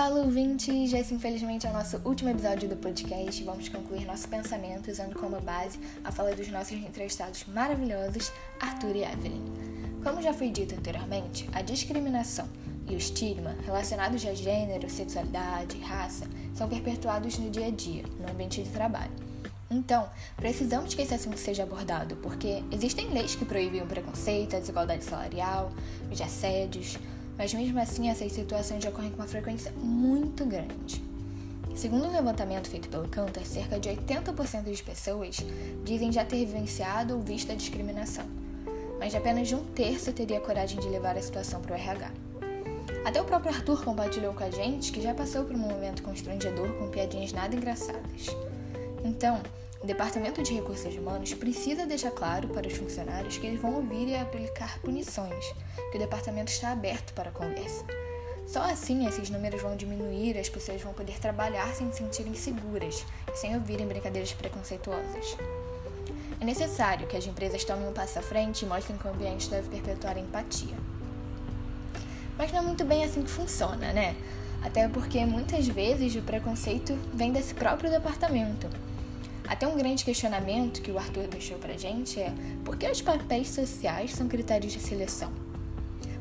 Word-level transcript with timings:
Fala 0.00 0.20
ouvintes, 0.20 0.94
esse 0.94 1.12
infelizmente 1.12 1.66
é 1.66 1.70
o 1.70 1.74
nosso 1.74 2.00
último 2.06 2.30
episódio 2.30 2.66
do 2.66 2.74
podcast. 2.74 3.44
Vamos 3.44 3.68
concluir 3.68 4.06
nosso 4.06 4.26
pensamento 4.28 4.90
usando 4.90 5.14
como 5.14 5.38
base 5.42 5.78
a 6.02 6.10
fala 6.10 6.34
dos 6.34 6.48
nossos 6.48 6.72
entrevistados 6.72 7.44
maravilhosos, 7.44 8.32
Arthur 8.58 8.96
e 8.96 9.04
Evelyn. 9.04 9.44
Como 10.02 10.22
já 10.22 10.32
foi 10.32 10.48
dito 10.48 10.74
anteriormente, 10.74 11.46
a 11.52 11.60
discriminação 11.60 12.48
e 12.88 12.94
o 12.94 12.96
estigma 12.96 13.54
relacionados 13.66 14.24
a 14.24 14.32
gênero, 14.32 14.88
sexualidade, 14.88 15.78
raça 15.80 16.24
são 16.54 16.66
perpetuados 16.66 17.38
no 17.38 17.50
dia 17.50 17.66
a 17.66 17.70
dia, 17.70 18.04
no 18.18 18.32
ambiente 18.32 18.62
de 18.62 18.70
trabalho. 18.70 19.12
Então, 19.70 20.08
precisamos 20.34 20.94
que 20.94 21.02
esse 21.02 21.12
assunto 21.12 21.36
seja 21.36 21.64
abordado, 21.64 22.16
porque 22.16 22.64
existem 22.72 23.10
leis 23.10 23.34
que 23.34 23.44
proíbem 23.44 23.82
o 23.82 23.86
preconceito, 23.86 24.56
a 24.56 24.60
desigualdade 24.60 25.04
salarial, 25.04 25.70
os 26.10 26.18
assédios, 26.22 26.98
mas 27.36 27.54
mesmo 27.54 27.78
assim 27.78 28.08
essas 28.08 28.32
situações 28.32 28.84
ocorrem 28.84 29.10
com 29.10 29.16
uma 29.16 29.26
frequência 29.26 29.72
muito 29.76 30.44
grande. 30.44 31.02
Segundo 31.74 32.06
um 32.06 32.12
levantamento 32.12 32.68
feito 32.68 32.88
pelo 32.88 33.08
Cantor, 33.08 33.44
cerca 33.44 33.78
de 33.78 33.88
80% 33.88 34.64
das 34.64 34.80
pessoas 34.80 35.36
dizem 35.84 36.12
já 36.12 36.24
ter 36.24 36.44
vivenciado 36.44 37.14
ou 37.14 37.22
visto 37.22 37.52
a 37.52 37.54
discriminação, 37.54 38.24
mas 38.98 39.14
apenas 39.14 39.50
um 39.52 39.64
terço 39.64 40.12
teria 40.12 40.40
coragem 40.40 40.78
de 40.78 40.88
levar 40.88 41.16
a 41.16 41.22
situação 41.22 41.60
para 41.60 41.72
o 41.72 41.78
RH. 41.78 42.10
Até 43.04 43.20
o 43.20 43.24
próprio 43.24 43.54
Arthur 43.54 43.82
compartilhou 43.82 44.34
com 44.34 44.44
a 44.44 44.50
gente 44.50 44.92
que 44.92 45.00
já 45.00 45.14
passou 45.14 45.44
por 45.44 45.56
um 45.56 45.58
momento 45.58 46.02
constrangedor 46.02 46.68
com 46.74 46.90
piadinhas 46.90 47.32
nada 47.32 47.56
engraçadas. 47.56 48.26
Então, 49.02 49.40
o 49.82 49.86
Departamento 49.86 50.42
de 50.42 50.52
Recursos 50.52 50.94
Humanos 50.94 51.32
precisa 51.32 51.86
deixar 51.86 52.10
claro 52.10 52.48
para 52.48 52.68
os 52.68 52.74
funcionários 52.74 53.38
que 53.38 53.46
eles 53.46 53.60
vão 53.60 53.76
ouvir 53.76 54.08
e 54.08 54.14
aplicar 54.14 54.78
punições, 54.80 55.54
que 55.90 55.96
o 55.96 56.00
departamento 56.00 56.52
está 56.52 56.70
aberto 56.70 57.14
para 57.14 57.30
a 57.30 57.32
conversa. 57.32 57.82
Só 58.46 58.60
assim 58.60 59.06
esses 59.06 59.30
números 59.30 59.62
vão 59.62 59.76
diminuir 59.76 60.36
e 60.36 60.38
as 60.38 60.50
pessoas 60.50 60.82
vão 60.82 60.92
poder 60.92 61.18
trabalhar 61.18 61.72
sem 61.74 61.90
se 61.92 61.98
sentirem 61.98 62.34
seguras 62.34 63.06
e 63.32 63.36
sem 63.38 63.54
ouvirem 63.54 63.86
brincadeiras 63.86 64.34
preconceituosas. 64.34 65.36
É 66.38 66.44
necessário 66.44 67.06
que 67.06 67.16
as 67.16 67.26
empresas 67.26 67.64
tomem 67.64 67.88
um 67.88 67.92
passo 67.92 68.18
à 68.18 68.22
frente 68.22 68.62
e 68.64 68.68
mostrem 68.68 68.98
que 68.98 69.06
o 69.06 69.10
ambiente 69.10 69.48
deve 69.48 69.70
perpetuar 69.70 70.16
a 70.16 70.20
empatia. 70.20 70.76
Mas 72.36 72.52
não 72.52 72.58
é 72.58 72.62
muito 72.62 72.84
bem 72.84 73.02
assim 73.02 73.22
que 73.22 73.30
funciona, 73.30 73.94
né? 73.94 74.14
Até 74.62 74.86
porque 74.88 75.24
muitas 75.24 75.66
vezes 75.68 76.14
o 76.16 76.22
preconceito 76.22 76.94
vem 77.14 77.32
desse 77.32 77.54
próprio 77.54 77.90
departamento 77.90 78.68
até 79.50 79.66
um 79.66 79.76
grande 79.76 80.04
questionamento 80.04 80.80
que 80.80 80.92
o 80.92 80.96
Arthur 80.96 81.26
deixou 81.26 81.58
pra 81.58 81.76
gente 81.76 82.20
é 82.20 82.32
por 82.64 82.76
que 82.76 82.88
os 82.88 83.02
papéis 83.02 83.48
sociais 83.48 84.12
são 84.12 84.28
critérios 84.28 84.72
de 84.72 84.78
seleção? 84.78 85.32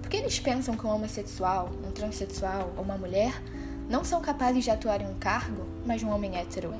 Por 0.00 0.08
que 0.08 0.16
eles 0.16 0.40
pensam 0.40 0.74
que 0.74 0.86
um 0.86 0.88
homossexual, 0.88 1.68
um 1.86 1.90
transexual 1.90 2.72
ou 2.74 2.82
uma 2.82 2.96
mulher 2.96 3.42
não 3.86 4.02
são 4.02 4.22
capazes 4.22 4.64
de 4.64 4.70
atuar 4.70 5.02
em 5.02 5.06
um 5.06 5.14
cargo, 5.16 5.66
mas 5.84 6.02
um 6.02 6.08
homem 6.08 6.38
hétero 6.38 6.72
é? 6.72 6.78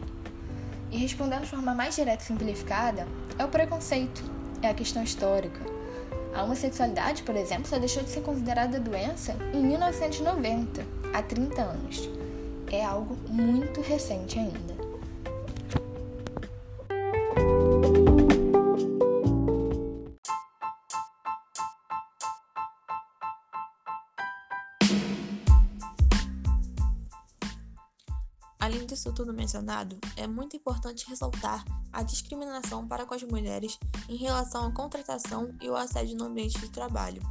E 0.91 0.97
respondendo 0.97 1.43
de 1.43 1.51
forma 1.51 1.75
mais 1.75 1.95
direta 1.95 2.23
e 2.23 2.27
simplificada, 2.27 3.07
é 3.39 3.45
o 3.45 3.49
preconceito, 3.49 4.25
é 4.63 4.71
a 4.71 4.75
questão 4.75 5.03
histórica. 5.03 5.61
A 6.35 6.45
homossexualidade, 6.45 7.25
por 7.25 7.37
exemplo, 7.37 7.67
só 7.67 7.79
deixou 7.79 8.03
de 8.03 8.09
ser 8.09 8.23
considerada 8.23 8.81
doença 8.81 9.37
em 9.53 9.63
1990, 9.63 10.83
há 11.13 11.23
30 11.23 11.61
anos. 11.61 12.09
É 12.73 12.83
algo 12.83 13.19
muito 13.29 13.83
recente 13.83 14.39
ainda. 14.39 14.78
Além 28.69 28.85
disso 28.85 29.11
tudo 29.15 29.33
mencionado, 29.33 29.99
é 30.15 30.27
muito 30.27 30.55
importante 30.55 31.09
ressaltar 31.09 31.65
a 31.91 32.03
discriminação 32.03 32.87
para 32.87 33.07
com 33.07 33.15
as 33.15 33.23
mulheres 33.23 33.79
em 34.11 34.17
relação 34.17 34.67
à 34.67 34.71
contratação 34.71 35.57
e 35.63 35.71
o 35.71 35.75
assédio 35.75 36.19
no 36.19 36.27
ambiente 36.27 36.59
de 36.59 36.69
trabalho. 36.69 37.23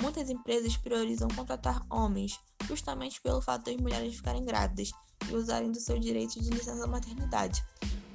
Muitas 0.00 0.28
empresas 0.28 0.76
priorizam 0.76 1.28
contratar 1.28 1.86
homens, 1.88 2.40
justamente 2.66 3.20
pelo 3.20 3.40
fato 3.40 3.66
das 3.66 3.76
mulheres 3.76 4.16
ficarem 4.16 4.44
grávidas 4.44 4.90
e 5.30 5.36
usarem 5.36 5.70
do 5.70 5.78
seu 5.78 6.00
direito 6.00 6.42
de 6.42 6.50
licença 6.50 6.84
maternidade. 6.88 7.64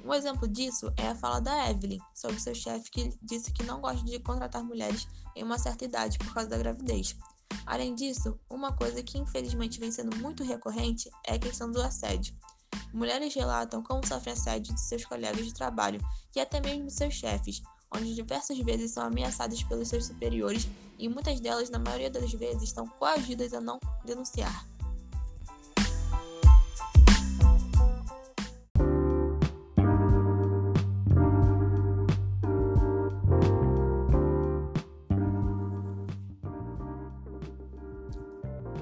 Um 0.04 0.12
exemplo 0.12 0.46
disso 0.46 0.92
é 0.98 1.08
a 1.08 1.14
fala 1.14 1.40
da 1.40 1.70
Evelyn 1.70 2.00
sobre 2.14 2.38
seu 2.38 2.54
chefe 2.54 2.90
que 2.90 3.18
disse 3.22 3.50
que 3.50 3.62
não 3.62 3.80
gosta 3.80 4.04
de 4.04 4.18
contratar 4.18 4.62
mulheres 4.62 5.08
em 5.34 5.42
uma 5.42 5.58
certa 5.58 5.86
idade 5.86 6.18
por 6.18 6.34
causa 6.34 6.50
da 6.50 6.58
gravidez. 6.58 7.16
Além 7.64 7.94
disso, 7.94 8.38
uma 8.50 8.74
coisa 8.74 9.02
que 9.02 9.16
infelizmente 9.16 9.80
vem 9.80 9.90
sendo 9.90 10.14
muito 10.18 10.44
recorrente 10.44 11.10
é 11.26 11.34
a 11.34 11.38
questão 11.38 11.70
do 11.72 11.80
assédio. 11.80 12.36
Mulheres 12.92 13.34
relatam 13.34 13.82
como 13.82 14.06
sofrem 14.06 14.32
assédio 14.32 14.74
de 14.74 14.80
seus 14.80 15.04
colegas 15.04 15.44
de 15.44 15.54
trabalho 15.54 16.00
e 16.34 16.40
até 16.40 16.60
mesmo 16.60 16.90
seus 16.90 17.14
chefes, 17.14 17.62
onde 17.94 18.14
diversas 18.14 18.58
vezes 18.58 18.92
são 18.92 19.04
ameaçadas 19.04 19.62
pelos 19.62 19.88
seus 19.88 20.06
superiores 20.06 20.68
e 20.98 21.08
muitas 21.08 21.40
delas, 21.40 21.70
na 21.70 21.78
maioria 21.78 22.10
das 22.10 22.32
vezes, 22.32 22.64
estão 22.64 22.86
coagidas 22.86 23.54
a 23.54 23.60
não 23.60 23.78
denunciar. 24.04 24.66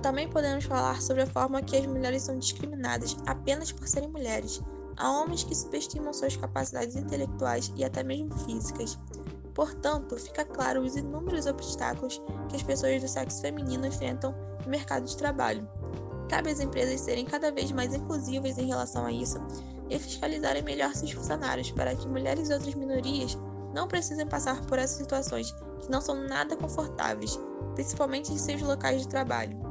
Também 0.06 0.28
podemos 0.28 0.64
falar 0.64 1.02
sobre 1.02 1.24
a 1.24 1.26
forma 1.26 1.60
que 1.60 1.76
as 1.76 1.84
mulheres 1.84 2.22
são 2.22 2.38
discriminadas 2.38 3.16
apenas 3.26 3.72
por 3.72 3.88
serem 3.88 4.08
mulheres. 4.08 4.62
Há 4.96 5.10
homens 5.10 5.42
que 5.42 5.52
subestimam 5.52 6.12
suas 6.12 6.36
capacidades 6.36 6.94
intelectuais 6.94 7.72
e 7.74 7.82
até 7.82 8.04
mesmo 8.04 8.32
físicas. 8.44 8.96
Portanto, 9.52 10.16
fica 10.16 10.44
claro 10.44 10.82
os 10.82 10.94
inúmeros 10.94 11.46
obstáculos 11.46 12.22
que 12.48 12.54
as 12.54 12.62
pessoas 12.62 13.02
do 13.02 13.08
sexo 13.08 13.40
feminino 13.40 13.84
enfrentam 13.84 14.32
no 14.64 14.70
mercado 14.70 15.06
de 15.06 15.16
trabalho. 15.16 15.68
Cabe 16.28 16.52
às 16.52 16.60
empresas 16.60 17.00
serem 17.00 17.24
cada 17.24 17.50
vez 17.50 17.72
mais 17.72 17.92
inclusivas 17.92 18.58
em 18.58 18.68
relação 18.68 19.06
a 19.06 19.10
isso 19.10 19.44
e 19.90 19.98
fiscalizarem 19.98 20.62
melhor 20.62 20.94
seus 20.94 21.10
funcionários 21.10 21.72
para 21.72 21.96
que 21.96 22.06
mulheres 22.06 22.48
e 22.48 22.52
outras 22.52 22.76
minorias 22.76 23.36
não 23.74 23.88
precisem 23.88 24.28
passar 24.28 24.64
por 24.66 24.78
essas 24.78 24.98
situações 24.98 25.50
que 25.80 25.90
não 25.90 26.00
são 26.00 26.14
nada 26.14 26.56
confortáveis, 26.56 27.36
principalmente 27.74 28.32
em 28.32 28.38
seus 28.38 28.62
locais 28.62 29.02
de 29.02 29.08
trabalho. 29.08 29.65